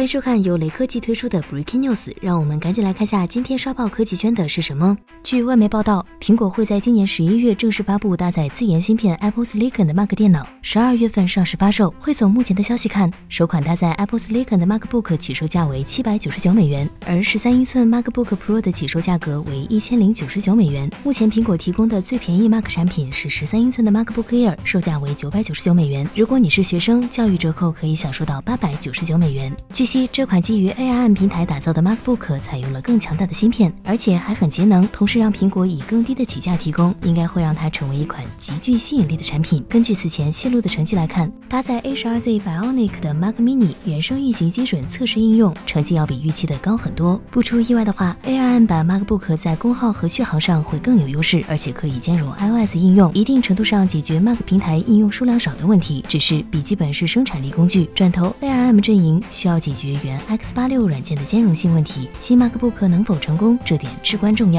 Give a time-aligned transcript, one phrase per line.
[0.00, 4.96] 欢迎收看由雷科技推出的 Breaking News，让我们赶紧来看下今天刷爆科技圈的是什么。
[5.22, 11.92] 据外媒报道，苹果会在今年十一月正式发布搭载自研芯片 Apple Silicon 的 Mac 电脑，十二月份上市发售。
[11.98, 20.90] 会从目前的消息看，首款搭载 Apple Silicon 的 MacBook 起售价为七百九十九美元，而十三英寸 MacBook Pro 的起售价格为一千零九十九美元。
[21.04, 26.08] 目前苹果提供的最便宜 Mac 产品是十三英寸的 MacBook Air，售价为九百九十九美元。
[26.16, 29.54] 如果你是学生，教育折扣可以享受到八百九十九美元。
[29.74, 39.64] 据悉，这款基于 ARM 平台打造的 MacBook 采用了更强大的芯片，而且还很节能，同时让苹果以更低的起价提供，应该会让它成为一款极具吸引力的产品。
[39.68, 47.20] 根据此前泄露的成绩来看，搭载 A12Z Bionic 的 Mac Mini 原生运行基准测试应用成绩要比预期的高很多。
[47.28, 56.04] 不出意外的话，ARM 版 MacBook 在功耗和续航上会更有优势，而且可以兼容 iOS 应用，一定程度上解决 Mac 平台应用数量少的问题。
[56.06, 64.58] 只是笔记本是生产力工具，转投 ARM 阵营需要解决绝缘 X 八六软件的兼容性问题，新 MacBook 能否成功，这点至关重要。